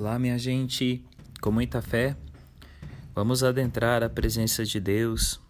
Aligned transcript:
Olá, 0.00 0.16
minha 0.16 0.38
gente, 0.38 1.04
com 1.40 1.50
muita 1.50 1.82
fé, 1.82 2.16
vamos 3.12 3.42
adentrar 3.42 4.00
a 4.00 4.08
presença 4.08 4.64
de 4.64 4.78
Deus, 4.78 5.40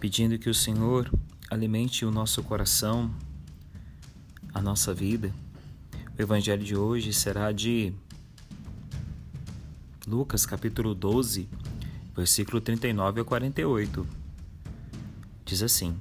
pedindo 0.00 0.36
que 0.36 0.50
o 0.50 0.54
Senhor 0.54 1.08
alimente 1.48 2.04
o 2.04 2.10
nosso 2.10 2.42
coração, 2.42 3.14
a 4.52 4.60
nossa 4.60 4.92
vida. 4.92 5.32
O 6.18 6.20
evangelho 6.20 6.64
de 6.64 6.74
hoje 6.74 7.12
será 7.12 7.52
de 7.52 7.94
Lucas, 10.04 10.44
capítulo 10.44 10.96
12, 10.96 11.48
versículo 12.16 12.60
39 12.60 13.20
a 13.20 13.24
48. 13.24 14.04
Diz 15.44 15.62
assim: 15.62 15.96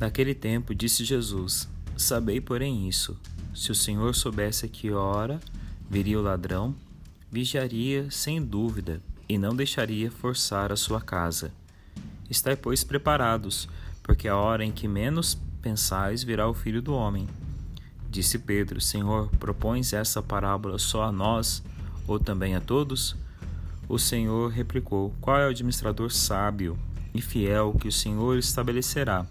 Naquele 0.00 0.34
tempo 0.34 0.74
disse 0.74 1.04
Jesus: 1.04 1.68
Sabei, 1.96 2.40
porém, 2.40 2.88
isso: 2.88 3.16
se 3.54 3.70
o 3.70 3.74
Senhor 3.74 4.14
soubesse 4.14 4.66
a 4.66 4.68
que 4.68 4.90
hora 4.90 5.40
viria 5.88 6.18
o 6.18 6.22
ladrão, 6.22 6.74
vigiaria 7.30 8.10
sem 8.10 8.42
dúvida 8.42 9.00
e 9.28 9.38
não 9.38 9.54
deixaria 9.54 10.10
forçar 10.10 10.72
a 10.72 10.76
sua 10.76 11.00
casa. 11.00 11.52
Estai, 12.28 12.56
pois, 12.56 12.82
preparados, 12.82 13.68
porque 14.02 14.28
a 14.28 14.36
hora 14.36 14.64
em 14.64 14.72
que 14.72 14.88
menos 14.88 15.38
pensais 15.62 16.22
virá 16.22 16.48
o 16.48 16.54
filho 16.54 16.82
do 16.82 16.94
homem. 16.94 17.28
Disse 18.10 18.38
Pedro: 18.38 18.80
Senhor, 18.80 19.28
propões 19.38 19.92
essa 19.92 20.22
parábola 20.22 20.78
só 20.78 21.04
a 21.04 21.12
nós 21.12 21.62
ou 22.06 22.18
também 22.18 22.54
a 22.54 22.60
todos? 22.60 23.16
O 23.88 23.98
Senhor 23.98 24.50
replicou: 24.50 25.14
Qual 25.20 25.38
é 25.38 25.46
o 25.46 25.50
administrador 25.50 26.10
sábio 26.10 26.78
e 27.14 27.22
fiel 27.22 27.74
que 27.80 27.88
o 27.88 27.92
Senhor 27.92 28.36
estabelecerá 28.38 29.26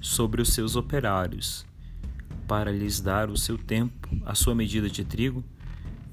sobre 0.00 0.42
os 0.42 0.52
seus 0.52 0.76
operários, 0.76 1.64
para 2.50 2.72
lhes 2.72 3.00
dar 3.00 3.30
o 3.30 3.36
seu 3.36 3.56
tempo, 3.56 4.08
a 4.26 4.34
sua 4.34 4.56
medida 4.56 4.90
de 4.90 5.04
trigo? 5.04 5.44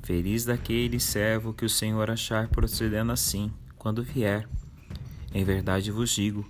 Feliz 0.03 0.45
daquele 0.45 0.99
servo 0.99 1.52
que 1.52 1.66
o 1.66 1.69
Senhor 1.69 2.11
achar 2.11 2.47
procedendo 2.47 3.11
assim, 3.11 3.52
quando 3.75 4.03
vier. 4.03 4.47
Em 5.33 5.43
verdade 5.43 5.89
vos 5.89 6.11
digo, 6.11 6.47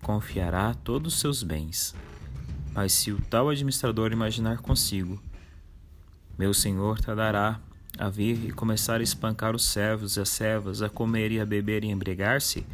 confiará 0.00 0.72
todos 0.72 1.12
os 1.12 1.20
seus 1.20 1.42
bens. 1.42 1.94
Mas 2.72 2.94
se 2.94 3.12
o 3.12 3.20
tal 3.28 3.50
administrador 3.50 4.10
imaginar 4.10 4.62
consigo, 4.62 5.22
meu 6.38 6.54
senhor 6.54 6.98
tardará 6.98 7.60
a 7.98 8.08
vir 8.08 8.42
e 8.46 8.52
começar 8.52 9.00
a 9.00 9.04
espancar 9.04 9.54
os 9.54 9.66
servos 9.66 10.16
e 10.16 10.20
as 10.20 10.30
servas, 10.30 10.80
a 10.80 10.88
comer 10.88 11.30
e 11.30 11.38
a 11.38 11.44
beber 11.44 11.84
e 11.84 11.90
embriagar-se, 11.90 12.64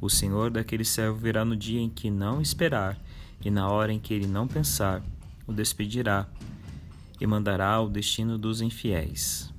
o 0.00 0.10
senhor 0.10 0.50
daquele 0.50 0.84
servo 0.84 1.18
virá 1.18 1.44
no 1.44 1.54
dia 1.54 1.80
em 1.80 1.88
que 1.88 2.10
não 2.10 2.42
esperar 2.42 2.98
e 3.40 3.48
na 3.48 3.68
hora 3.68 3.92
em 3.92 4.00
que 4.00 4.12
ele 4.12 4.26
não 4.26 4.48
pensar, 4.48 5.04
o 5.48 5.52
despedirá 5.52 6.28
e 7.18 7.26
mandará 7.26 7.80
o 7.80 7.88
destino 7.88 8.36
dos 8.36 8.60
infiéis. 8.60 9.52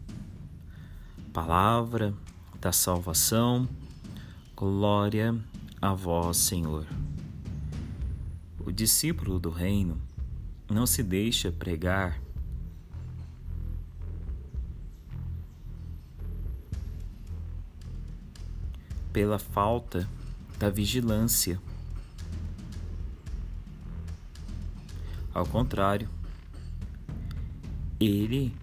Palavra 1.33 2.13
da 2.61 2.71
salvação, 2.71 3.67
glória 4.55 5.35
a 5.81 5.93
vós, 5.93 6.37
Senhor. 6.37 6.85
O 8.63 8.71
discípulo 8.71 9.39
do 9.39 9.49
reino 9.49 9.99
não 10.69 10.85
se 10.85 11.01
deixa 11.01 11.51
pregar 11.51 12.21
pela 19.11 19.39
falta 19.39 20.07
da 20.59 20.69
vigilância 20.69 21.59
Ao 25.39 25.45
contrário, 25.45 26.09
ele 27.97 28.53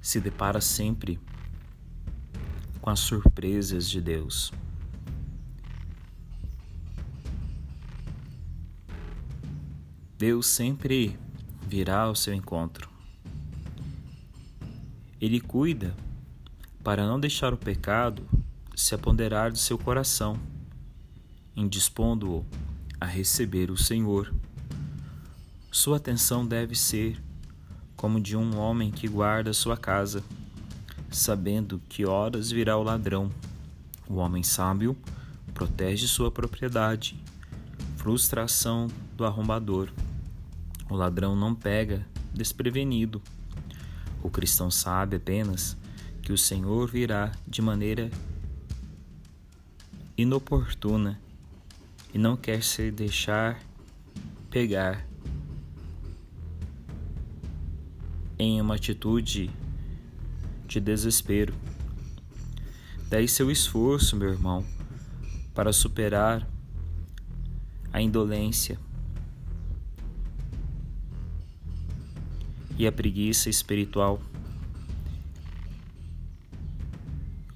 se 0.00 0.20
depara 0.20 0.60
sempre 0.60 1.20
com 2.80 2.90
as 2.90 2.98
surpresas 2.98 3.88
de 3.88 4.00
Deus. 4.00 4.52
Deus 10.18 10.48
sempre 10.48 11.16
virá 11.68 12.00
ao 12.00 12.16
seu 12.16 12.34
encontro. 12.34 12.90
Ele 15.20 15.40
cuida 15.40 15.94
para 16.82 17.06
não 17.06 17.20
deixar 17.20 17.54
o 17.54 17.56
pecado 17.56 18.26
se 18.74 18.92
apoderar 18.92 19.52
do 19.52 19.58
seu 19.58 19.78
coração, 19.78 20.36
indispondo-o 21.54 22.44
a 23.00 23.06
receber 23.06 23.70
o 23.70 23.76
Senhor. 23.76 24.32
Sua 25.72 25.96
atenção 25.96 26.46
deve 26.46 26.74
ser 26.74 27.18
como 27.96 28.20
de 28.20 28.36
um 28.36 28.58
homem 28.58 28.90
que 28.90 29.08
guarda 29.08 29.52
sua 29.52 29.76
casa, 29.76 30.22
sabendo 31.10 31.80
que 31.88 32.04
horas 32.04 32.50
virá 32.50 32.76
o 32.76 32.82
ladrão. 32.82 33.30
O 34.06 34.16
homem 34.16 34.42
sábio 34.42 34.96
protege 35.54 36.06
sua 36.06 36.30
propriedade. 36.30 37.18
Frustração 37.96 38.88
do 39.16 39.24
arrombador. 39.24 39.90
O 40.90 40.94
ladrão 40.94 41.34
não 41.34 41.54
pega 41.54 42.06
desprevenido. 42.34 43.22
O 44.22 44.28
cristão 44.28 44.70
sabe 44.70 45.16
apenas 45.16 45.76
que 46.22 46.32
o 46.32 46.38
Senhor 46.38 46.86
virá 46.88 47.32
de 47.46 47.62
maneira 47.62 48.10
inoportuna 50.16 51.18
e 52.12 52.18
não 52.18 52.36
quer 52.36 52.62
se 52.62 52.90
deixar 52.90 53.60
pegar 54.50 55.06
em 58.38 58.60
uma 58.60 58.74
atitude 58.74 59.50
de 60.66 60.80
desespero. 60.80 61.54
Daí 63.08 63.28
seu 63.28 63.50
esforço, 63.50 64.16
meu 64.16 64.30
irmão, 64.30 64.64
para 65.54 65.72
superar 65.72 66.46
a 67.92 68.00
indolência 68.00 68.78
e 72.78 72.86
a 72.86 72.92
preguiça 72.92 73.50
espiritual. 73.50 74.22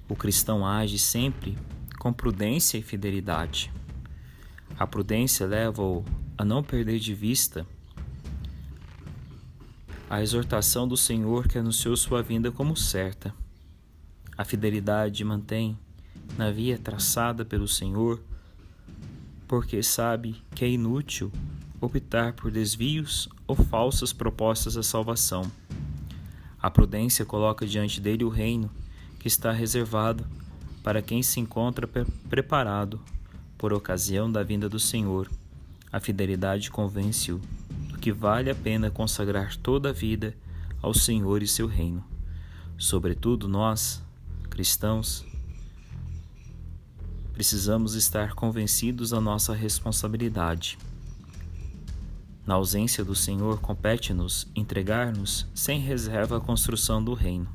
O 0.07 0.15
cristão 0.15 0.65
age 0.65 0.99
sempre 0.99 1.57
com 1.97 2.13
prudência 2.13 2.77
e 2.77 2.83
fidelidade. 2.83 3.71
A 4.77 4.85
prudência 4.85 5.47
leva-o 5.47 6.03
a 6.37 6.43
não 6.43 6.61
perder 6.61 6.99
de 6.99 7.13
vista 7.13 7.65
a 10.09 10.21
exortação 10.21 10.85
do 10.85 10.97
Senhor 10.97 11.47
que 11.47 11.57
anunciou 11.57 11.95
sua 11.95 12.21
vinda 12.21 12.51
como 12.51 12.75
certa. 12.75 13.33
A 14.37 14.43
fidelidade 14.43 15.23
mantém 15.23 15.79
na 16.37 16.51
via 16.51 16.77
traçada 16.77 17.45
pelo 17.45 17.69
Senhor, 17.69 18.21
porque 19.47 19.81
sabe 19.81 20.43
que 20.53 20.65
é 20.65 20.69
inútil 20.69 21.31
optar 21.79 22.33
por 22.33 22.51
desvios 22.51 23.29
ou 23.47 23.55
falsas 23.55 24.11
propostas 24.11 24.73
da 24.73 24.83
salvação. 24.83 25.49
A 26.61 26.69
prudência 26.69 27.25
coloca 27.25 27.65
diante 27.65 28.01
dele 28.01 28.25
o 28.25 28.29
reino 28.29 28.69
que 29.19 29.27
está 29.29 29.53
reservado 29.53 30.25
para 30.83 31.01
quem 31.01 31.23
se 31.23 31.39
encontra 31.39 31.89
preparado 32.29 32.99
por 33.57 33.73
ocasião 33.73 34.31
da 34.31 34.43
vinda 34.43 34.67
do 34.67 34.79
Senhor. 34.79 35.29
A 35.91 35.99
fidelidade 35.99 36.69
convence-o 36.69 37.39
do 37.89 37.97
que 37.97 38.11
vale 38.11 38.49
a 38.49 38.55
pena 38.55 38.91
consagrar 38.91 39.55
toda 39.55 39.89
a 39.89 39.93
vida 39.93 40.35
ao 40.81 40.93
Senhor 40.93 41.41
e 41.41 41.47
seu 41.47 41.67
reino. 41.67 42.03
Sobretudo 42.77 43.47
nós, 43.47 44.03
cristãos, 44.49 45.25
precisamos 47.33 47.95
estar 47.95 48.33
convencidos 48.33 49.11
da 49.11 49.21
nossa 49.21 49.53
responsabilidade. 49.53 50.77
Na 52.45 52.55
ausência 52.55 53.03
do 53.03 53.15
Senhor, 53.15 53.59
compete-nos 53.59 54.47
entregar-nos 54.55 55.47
sem 55.55 55.79
reserva 55.79 56.37
à 56.37 56.39
construção 56.39 57.03
do 57.03 57.13
reino. 57.13 57.47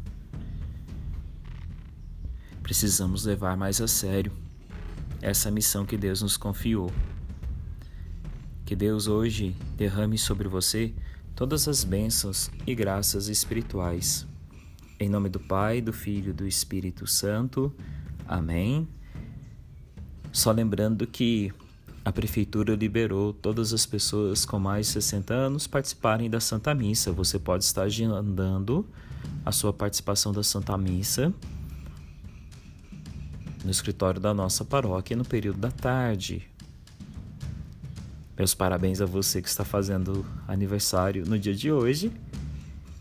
Precisamos 2.62 3.24
levar 3.24 3.56
mais 3.56 3.80
a 3.80 3.86
sério 3.86 4.32
essa 5.22 5.50
missão 5.50 5.84
que 5.84 5.96
Deus 5.96 6.22
nos 6.22 6.36
confiou. 6.36 6.90
Que 8.64 8.74
Deus 8.76 9.06
hoje 9.06 9.56
derrame 9.76 10.16
sobre 10.16 10.48
você 10.48 10.92
todas 11.34 11.66
as 11.66 11.84
bênçãos 11.84 12.50
e 12.66 12.74
graças 12.74 13.28
espirituais. 13.28 14.26
Em 14.98 15.08
nome 15.08 15.28
do 15.28 15.40
Pai, 15.40 15.80
do 15.80 15.92
Filho 15.92 16.30
e 16.30 16.32
do 16.32 16.46
Espírito 16.46 17.06
Santo. 17.06 17.72
Amém. 18.28 18.86
Só 20.32 20.52
lembrando 20.52 21.06
que 21.06 21.52
a 22.04 22.12
prefeitura 22.12 22.74
liberou 22.74 23.32
todas 23.32 23.72
as 23.72 23.84
pessoas 23.84 24.44
com 24.44 24.58
mais 24.58 24.86
de 24.86 24.92
60 24.94 25.34
anos 25.34 25.66
participarem 25.66 26.30
da 26.30 26.40
Santa 26.40 26.74
Missa. 26.74 27.12
Você 27.12 27.38
pode 27.38 27.64
estar 27.64 27.82
agendando 27.82 28.86
a 29.44 29.52
sua 29.52 29.72
participação 29.72 30.32
da 30.32 30.42
Santa 30.42 30.76
Missa 30.78 31.34
no 33.64 33.70
escritório 33.70 34.20
da 34.20 34.32
nossa 34.32 34.64
paróquia 34.64 35.16
no 35.16 35.24
período 35.24 35.58
da 35.58 35.70
tarde. 35.70 36.48
Meus 38.36 38.54
parabéns 38.54 39.00
a 39.00 39.06
você 39.06 39.42
que 39.42 39.48
está 39.48 39.64
fazendo 39.64 40.24
aniversário 40.48 41.26
no 41.26 41.38
dia 41.38 41.54
de 41.54 41.70
hoje. 41.70 42.10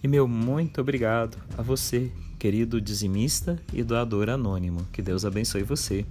E 0.04 0.08
meu 0.08 0.28
muito 0.28 0.82
obrigado 0.82 1.38
a 1.58 1.62
você, 1.62 2.12
querido 2.38 2.82
dizimista 2.82 3.58
e 3.74 3.84
doador 3.84 4.30
anônimo. 4.30 4.86
Que 4.92 5.02
Deus 5.02 5.24
abençoe 5.24 5.64
você. 5.64 6.06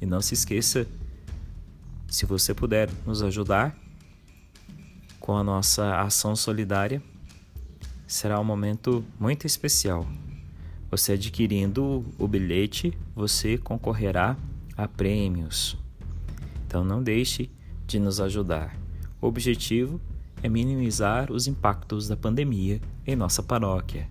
E 0.00 0.06
não 0.06 0.20
se 0.20 0.34
esqueça, 0.34 0.86
se 2.08 2.26
você 2.26 2.52
puder 2.52 2.90
nos 3.06 3.22
ajudar 3.22 3.76
com 5.18 5.36
a 5.36 5.42
nossa 5.42 6.00
ação 6.00 6.36
solidária, 6.36 7.02
será 8.06 8.38
um 8.38 8.44
momento 8.44 9.04
muito 9.18 9.46
especial. 9.46 10.06
Você 10.92 11.12
adquirindo 11.12 12.04
o 12.18 12.28
bilhete, 12.28 12.92
você 13.16 13.56
concorrerá 13.56 14.36
a 14.76 14.86
prêmios. 14.86 15.74
Então 16.66 16.84
não 16.84 17.02
deixe 17.02 17.50
de 17.86 17.98
nos 17.98 18.20
ajudar. 18.20 18.76
O 19.18 19.26
objetivo 19.26 19.98
é 20.42 20.50
minimizar 20.50 21.32
os 21.32 21.46
impactos 21.46 22.08
da 22.08 22.14
pandemia 22.14 22.78
em 23.06 23.16
nossa 23.16 23.42
paróquia. 23.42 24.06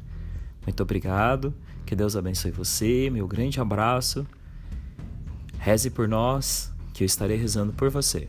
Muito 0.66 0.82
obrigado, 0.82 1.54
que 1.86 1.96
Deus 1.96 2.16
abençoe 2.16 2.50
você, 2.50 3.12
meu 3.12 3.28
grande 3.28 3.62
abraço. 3.62 4.26
Reze 5.60 5.92
por 5.92 6.08
nós, 6.08 6.74
que 6.96 7.04
eu 7.04 7.06
estarei 7.06 7.38
rezando 7.38 7.74
por 7.74 7.92
você. 7.92 8.28